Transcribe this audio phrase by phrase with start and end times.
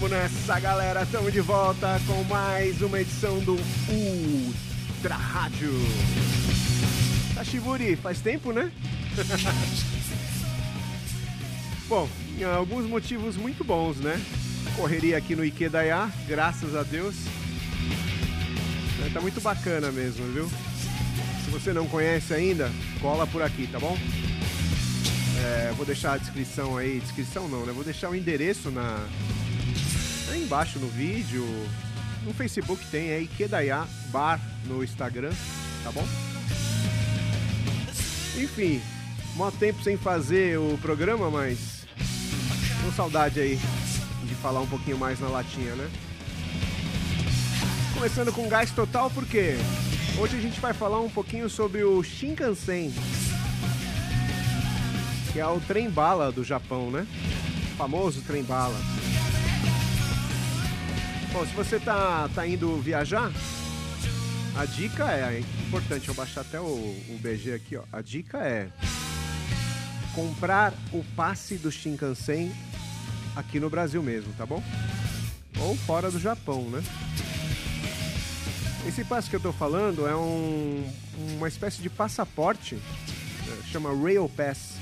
[0.00, 1.02] Vamos nessa, galera.
[1.02, 3.58] Estamos de volta com mais uma edição do
[3.90, 5.70] Ultra Rádio.
[7.34, 8.72] Tashiburi, faz tempo, né?
[11.86, 12.08] Bom,
[12.56, 14.18] alguns motivos muito bons, né?
[14.74, 17.16] Correria aqui no Ikedaya, graças a Deus.
[19.12, 20.50] Tá muito bacana mesmo, viu?
[21.44, 22.72] Se você não conhece ainda,
[23.02, 23.98] cola por aqui, tá bom?
[25.44, 27.72] É, vou deixar a descrição aí, descrição não, né?
[27.74, 29.06] Vou deixar o endereço na
[30.30, 31.44] aí embaixo no vídeo.
[32.24, 35.32] No Facebook tem aí Kedaya Bar no Instagram,
[35.82, 36.06] tá bom?
[38.36, 38.80] Enfim,
[39.34, 41.86] mó tempo sem fazer o programa, mas
[42.82, 43.58] com saudade aí
[44.24, 45.90] de falar um pouquinho mais na latinha, né?
[47.94, 49.56] Começando com gás total porque
[50.18, 52.92] hoje a gente vai falar um pouquinho sobre o Shinkansen
[55.32, 57.06] que é o trem bala do Japão, né?
[57.72, 58.76] O famoso trem bala.
[61.32, 63.30] Bom, se você tá, tá indo viajar,
[64.56, 67.84] a dica é, é importante eu baixar até o, o BG aqui, ó.
[67.92, 68.68] A dica é
[70.14, 72.52] comprar o passe do Shinkansen
[73.36, 74.62] aqui no Brasil mesmo, tá bom?
[75.60, 76.82] Ou fora do Japão, né?
[78.86, 80.90] Esse passe que eu tô falando é um,
[81.36, 82.82] uma espécie de passaporte, né?
[83.70, 84.80] chama Rail Pass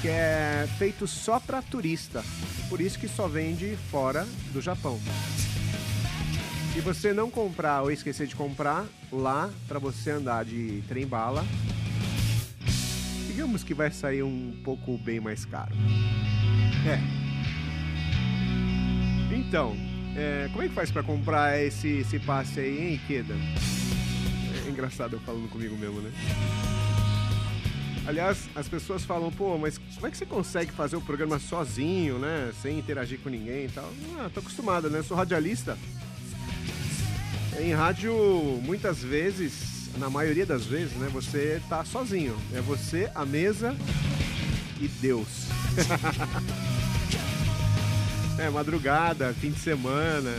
[0.00, 2.24] que é feito só para turista.
[2.70, 4.98] Por isso que só vende fora do Japão.
[6.72, 11.44] Se você não comprar ou esquecer de comprar lá para você andar de trem bala,
[13.26, 15.74] digamos que vai sair um pouco bem mais caro.
[16.86, 17.20] É.
[19.34, 19.76] Então,
[20.16, 23.34] é, como é que faz para comprar esse, esse passe aí, hein, Ikeda?
[24.64, 26.12] É engraçado eu falando comigo mesmo, né?
[28.10, 32.18] Aliás, as pessoas falam, pô, mas como é que você consegue fazer o programa sozinho,
[32.18, 32.50] né?
[32.60, 33.88] Sem interagir com ninguém e tal?
[34.18, 35.00] Ah, tô acostumado, né?
[35.00, 35.78] Sou radialista.
[37.60, 38.12] Em rádio,
[38.64, 41.08] muitas vezes, na maioria das vezes, né?
[41.12, 42.36] Você tá sozinho.
[42.52, 43.76] É você, a mesa
[44.80, 45.46] e Deus.
[48.40, 50.34] é, madrugada, fim de semana.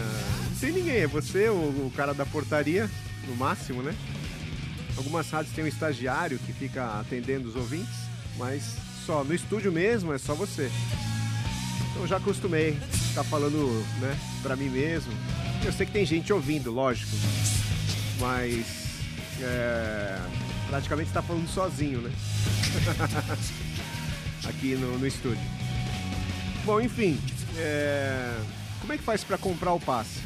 [0.50, 0.98] Não tem ninguém.
[0.98, 2.92] É você, o cara da portaria,
[3.30, 3.96] no máximo, né?
[4.98, 7.96] Algumas rádios têm um estagiário que fica atendendo os ouvintes,
[8.38, 8.76] mas
[9.06, 10.72] só no estúdio mesmo é só você.
[11.92, 12.78] Então já acostumei
[13.10, 15.12] ficar falando, né, pra mim mesmo.
[15.64, 17.12] Eu sei que tem gente ouvindo, lógico,
[18.20, 18.66] mas
[19.42, 20.20] é,
[20.68, 22.12] praticamente está falando sozinho, né?
[24.48, 25.44] Aqui no, no estúdio.
[26.66, 27.20] Bom, enfim,
[27.58, 28.40] é,
[28.80, 30.20] como é que faz para comprar o passe?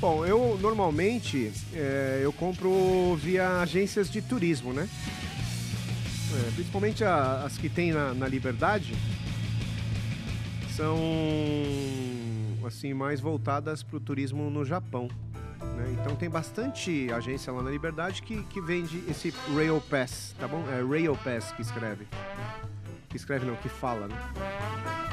[0.00, 4.88] Bom, eu normalmente é, eu compro via agências de turismo, né?
[6.34, 8.94] É, principalmente a, as que tem na, na Liberdade
[10.74, 10.98] são
[12.66, 15.08] assim mais voltadas para o turismo no Japão.
[15.60, 15.96] Né?
[16.00, 20.64] Então tem bastante agência lá na Liberdade que, que vende esse Rail Pass, tá bom?
[20.70, 22.06] É Rail Pass que escreve.
[23.08, 25.03] Que escreve não, que fala, né?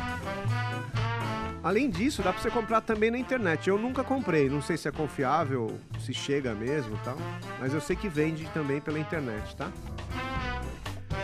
[1.63, 3.69] Além disso, dá pra você comprar também na internet.
[3.69, 7.17] Eu nunca comprei, não sei se é confiável, se chega mesmo tal.
[7.59, 9.71] Mas eu sei que vende também pela internet, tá?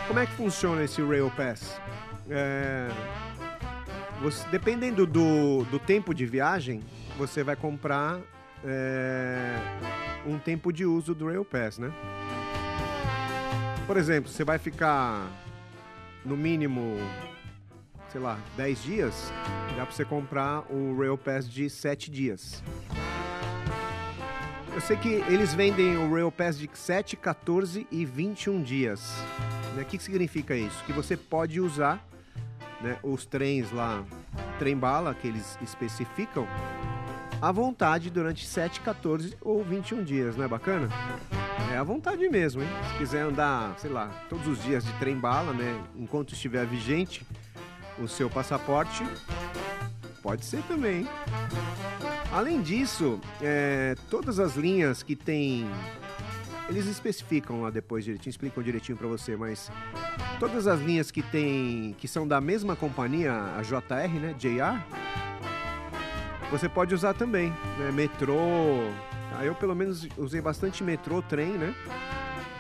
[0.08, 1.82] Como é que funciona esse Rail Pass?
[2.30, 2.88] É...
[4.22, 6.84] Você, dependendo do, do tempo de viagem,
[7.18, 8.20] você vai comprar
[8.64, 9.56] é...
[10.26, 11.92] um tempo de uso do Rail Pass, né?
[13.88, 15.28] Por exemplo, você vai ficar
[16.24, 16.98] no mínimo
[18.10, 19.32] sei lá, 10 dias,
[19.76, 22.64] dá pra você comprar o Rail Pass de 7 dias.
[24.74, 29.12] Eu sei que eles vendem o Rail Pass de 7, 14 e 21 dias.
[29.76, 29.82] Né?
[29.82, 30.84] O que, que significa isso?
[30.86, 32.06] Que você pode usar
[32.80, 34.04] né, os trens lá,
[34.60, 36.48] trem bala, que eles especificam,
[37.42, 40.90] à vontade durante 7, 14 ou 21 dias, não é bacana?
[41.72, 42.70] É à vontade mesmo, hein?
[42.92, 45.84] Se quiser andar, sei lá, todos os dias de trem bala, né?
[45.96, 47.26] Enquanto estiver vigente,
[48.00, 49.04] o seu passaporte.
[50.22, 51.08] Pode ser também.
[52.32, 55.70] Além disso, é, todas as linhas que tem.
[56.70, 59.72] Eles especificam lá depois direitinho, explicam direitinho para você, mas
[60.40, 61.96] todas as linhas que tem.
[61.98, 64.36] que são da mesma companhia, a JR, né?
[64.38, 64.82] JR,
[66.52, 67.50] você pode usar também.
[67.80, 67.92] Né?
[67.94, 68.36] Metrô.
[69.32, 69.44] Tá?
[69.44, 71.74] Eu pelo menos usei bastante metrô, trem, né?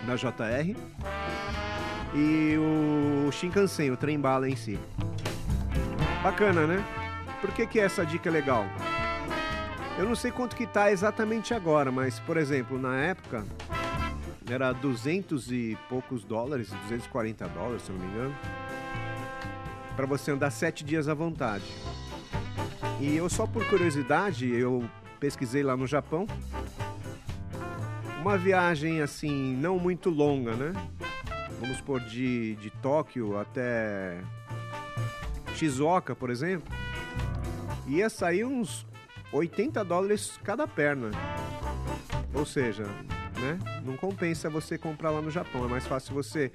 [0.06, 0.75] Da JR.
[2.16, 4.80] E o Shinkansen, o trem bala em si.
[6.24, 6.84] Bacana, né?
[7.40, 8.66] Por que, que essa dica é legal?
[9.98, 13.46] Eu não sei quanto que tá exatamente agora, mas, por exemplo, na época
[14.50, 18.36] era 200 e poucos dólares, 240 dólares, se não me engano,
[19.96, 21.66] para você andar sete dias à vontade.
[23.00, 24.88] E eu só por curiosidade, eu
[25.19, 26.25] pesquisei lá no Japão.
[28.22, 30.74] Uma viagem assim, não muito longa, né?
[31.60, 34.22] Vamos por de, de Tóquio até
[35.57, 36.71] Shizuoka, por exemplo.
[37.88, 38.86] Ia sair uns
[39.31, 41.09] 80 dólares cada perna.
[42.33, 42.83] Ou seja,
[43.39, 43.57] né?
[43.83, 45.65] Não compensa você comprar lá no Japão.
[45.65, 46.51] É mais fácil você,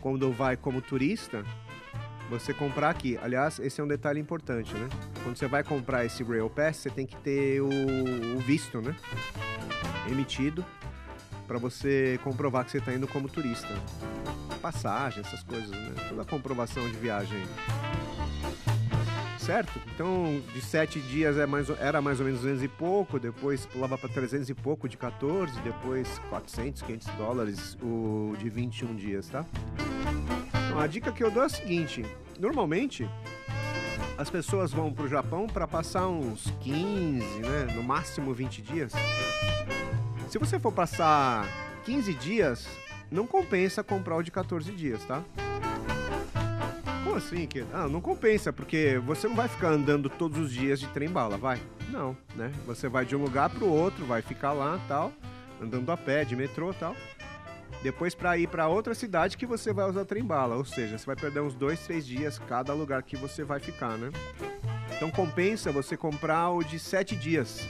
[0.00, 1.44] quando vai como turista,
[2.30, 3.18] você comprar aqui.
[3.20, 4.88] Aliás, esse é um detalhe importante, né?
[5.24, 8.94] Quando você vai comprar esse Rail Pass, você tem que ter o, o visto, né?
[10.08, 10.64] Emitido
[11.46, 13.68] para você comprovar que você está indo como turista.
[14.60, 15.94] Passagem, essas coisas, né?
[16.08, 17.44] Toda comprovação de viagem.
[19.46, 19.80] Certo?
[19.94, 23.96] Então, de sete dias é mais, era mais ou menos 200 e pouco, depois pulava
[23.96, 29.46] para 300 e pouco de 14, depois 400, 500 dólares o de 21 dias, tá?
[30.66, 32.04] Então, a dica que eu dou é a seguinte:
[32.40, 33.08] normalmente
[34.18, 38.92] as pessoas vão para o Japão para passar uns 15, né, no máximo 20 dias.
[40.28, 41.46] Se você for passar
[41.84, 42.66] 15 dias,
[43.08, 45.22] não compensa comprar o de 14 dias, tá?
[47.16, 47.46] Como assim?
[47.46, 47.64] Que...
[47.72, 51.38] Ah, não compensa, porque você não vai ficar andando todos os dias de trem bala,
[51.38, 51.58] vai?
[51.90, 52.52] Não, né?
[52.66, 55.10] Você vai de um lugar para o outro, vai ficar lá tal,
[55.58, 56.94] andando a pé, de metrô tal.
[57.82, 61.06] Depois para ir para outra cidade que você vai usar trem bala, ou seja, você
[61.06, 64.10] vai perder uns dois, três dias cada lugar que você vai ficar, né?
[64.94, 67.66] Então compensa você comprar o de sete dias.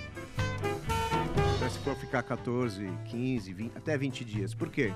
[1.71, 4.55] Se for ficar 14, 15, 20, até 20 dias.
[4.55, 4.93] Por quê?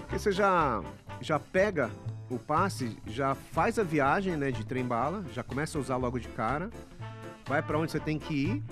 [0.00, 0.82] Porque você já,
[1.22, 1.90] já pega
[2.30, 6.18] o passe, já faz a viagem né, de trem bala, já começa a usar logo
[6.18, 6.70] de cara,
[7.46, 8.62] vai para onde você tem que ir,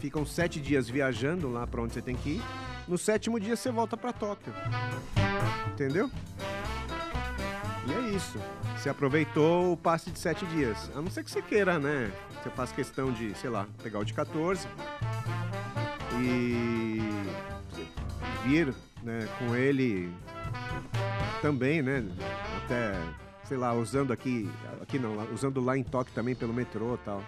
[0.00, 2.42] ficam sete dias viajando lá para onde você tem que ir.
[2.88, 4.52] No sétimo dia você volta para Tóquio.
[5.72, 6.10] Entendeu?
[7.86, 8.38] E é isso.
[8.76, 10.90] Você aproveitou o passe de sete dias.
[10.94, 12.12] A não ser que você queira, né?
[12.42, 14.68] Você faz questão de, sei lá, pegar o de 14
[16.20, 17.00] e
[18.44, 20.12] vir né, com ele
[21.42, 22.04] também, né?
[22.66, 22.98] Até,
[23.44, 24.50] sei lá, usando aqui,
[24.82, 27.22] aqui não, usando lá em Tóquio também pelo metrô e tal.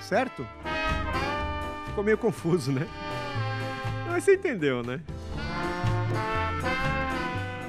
[0.00, 0.44] Certo?
[1.86, 2.84] Ficou meio confuso, né?
[4.08, 5.00] Mas você entendeu, né?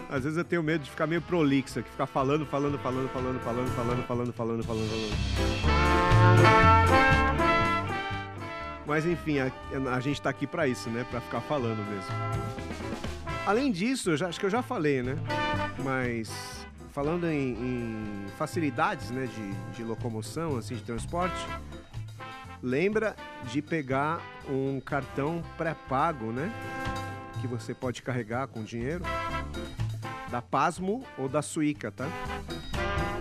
[0.10, 3.40] Às vezes eu tenho medo de ficar meio prolixo aqui, ficar falando, falando, falando, falando,
[3.40, 6.12] falando, falando, falando, falando, falando, falando.
[8.88, 9.52] Mas enfim, a,
[9.94, 11.06] a gente tá aqui para isso, né?
[11.12, 12.12] Para ficar falando mesmo.
[13.46, 15.16] Além disso, já, acho que eu já falei, né?
[15.84, 16.32] Mas
[16.92, 21.46] falando em, em facilidades, né, de, de locomoção, assim, de transporte,
[22.62, 23.16] lembra
[23.46, 26.52] de pegar um cartão pré-pago, né?
[27.40, 29.04] Que você pode carregar com dinheiro
[30.30, 32.08] da Pasmo ou da Suica, tá?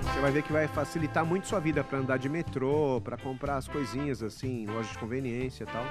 [0.02, 3.56] Você vai ver que vai facilitar muito sua vida para andar de metrô, para comprar
[3.56, 5.84] as coisinhas assim, loja de conveniência e tal.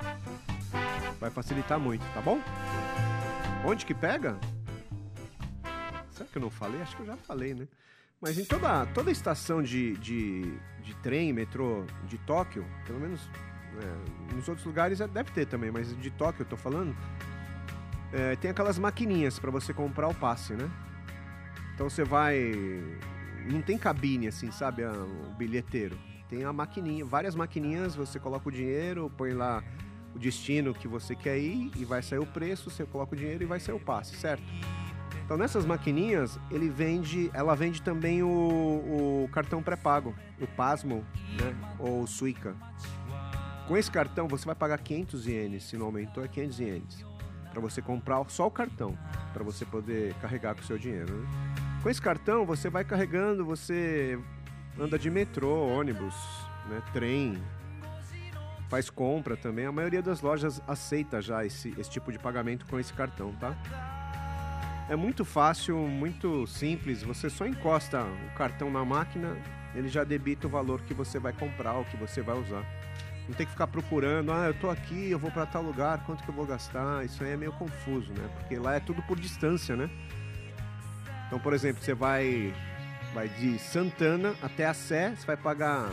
[1.20, 2.40] Vai facilitar muito, tá bom?
[3.66, 4.38] Onde que pega?
[6.12, 6.82] Será que eu não falei?
[6.82, 7.68] Acho que eu já falei, né?
[8.22, 10.42] Mas em toda, toda estação de, de,
[10.82, 13.22] de trem, metrô de Tóquio, pelo menos
[13.82, 16.96] é, nos outros lugares deve ter também, mas de Tóquio eu tô falando,
[18.12, 20.70] é, tem aquelas maquininhas para você comprar o passe, né?
[21.74, 22.54] Então você vai.
[23.50, 24.84] Não tem cabine assim, sabe?
[24.84, 25.98] O bilheteiro.
[26.28, 29.64] Tem a maquininha, várias maquininhas, você coloca o dinheiro, põe lá
[30.16, 33.44] o destino que você quer ir e vai sair o preço, você coloca o dinheiro
[33.44, 34.44] e vai sair o passe, certo?
[35.24, 41.06] Então nessas maquininhas ele vende, ela vende também o, o cartão pré-pago, o Pasmo,
[41.40, 41.56] né?
[41.78, 42.56] Ou o Suica.
[43.68, 47.06] Com esse cartão você vai pagar 500 ienes, se não aumentou é 500 ienes,
[47.52, 48.98] para você comprar só o cartão,
[49.32, 51.14] para você poder carregar com o seu dinheiro.
[51.14, 51.28] Né?
[51.84, 54.20] Com esse cartão você vai carregando, você
[54.80, 56.16] anda de metrô, ônibus,
[56.68, 56.82] né?
[56.92, 57.38] trem,
[58.70, 59.66] faz compra também.
[59.66, 63.56] A maioria das lojas aceita já esse, esse tipo de pagamento com esse cartão, tá?
[64.88, 67.04] É muito fácil, muito simples.
[67.04, 69.36] Você só encosta o cartão na máquina,
[69.76, 72.64] ele já debita o valor que você vai comprar, o que você vai usar.
[73.28, 76.24] Não tem que ficar procurando, ah, eu tô aqui, eu vou para tal lugar, quanto
[76.24, 77.06] que eu vou gastar?
[77.06, 78.28] Isso aí é meio confuso, né?
[78.40, 79.90] Porque lá é tudo por distância, né?
[81.28, 82.54] Então, por exemplo, você vai
[83.14, 85.90] vai de Santana até a Sé, você vai pagar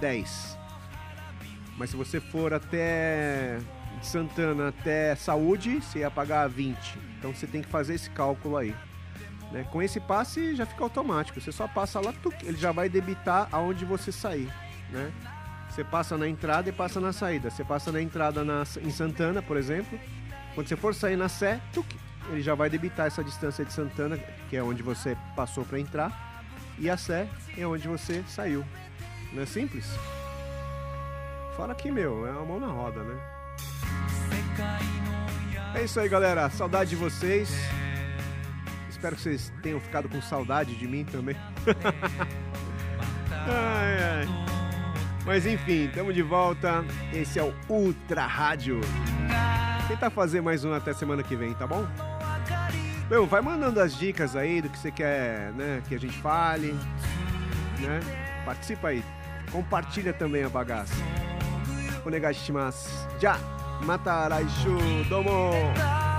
[0.00, 0.59] 10.
[1.80, 3.58] Mas se você for até
[4.02, 6.76] Santana até Saúde, você ia pagar 20.
[7.18, 8.76] Então você tem que fazer esse cálculo aí.
[9.50, 9.66] Né?
[9.72, 11.40] Com esse passe já fica automático.
[11.40, 14.52] Você só passa lá, ele já vai debitar aonde você sair.
[14.90, 15.10] Né?
[15.70, 17.48] Você passa na entrada e passa na saída.
[17.48, 19.98] Você passa na entrada na, em Santana, por exemplo.
[20.54, 21.62] Quando você for sair na Sé,
[22.28, 24.18] ele já vai debitar essa distância de Santana,
[24.50, 26.44] que é onde você passou para entrar,
[26.78, 28.66] e a Sé é onde você saiu.
[29.32, 29.86] Não é simples?
[31.60, 33.20] Fora que, meu, é uma mão na roda, né?
[35.74, 36.48] É isso aí, galera.
[36.48, 37.54] Saudade de vocês.
[38.88, 41.36] Espero que vocês tenham ficado com saudade de mim também.
[43.30, 44.26] ai, ai.
[45.26, 46.82] Mas enfim, estamos de volta.
[47.12, 48.80] Esse é o Ultra Rádio.
[49.86, 51.86] Tentar fazer mais um até semana que vem, tá bom?
[53.10, 56.72] Meu, vai mandando as dicas aí do que você quer, né, que a gente fale,
[57.80, 58.00] né?
[58.46, 59.04] Participa aí.
[59.52, 61.19] Compartilha também a bagaça.
[62.06, 63.08] お願いします。
[63.18, 66.09] じゃあまた来週どうも。